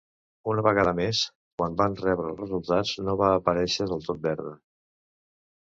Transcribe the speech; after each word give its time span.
Una 0.53 0.61
vegada 0.67 0.93
més, 0.99 1.19
quan 1.61 1.77
van 1.83 1.97
rebre 2.01 2.31
els 2.31 2.41
resultats, 2.45 2.97
no 3.09 3.15
va 3.23 3.29
aparèixer 3.35 3.89
del 3.93 4.03
tot 4.09 4.25
verda. 4.29 4.59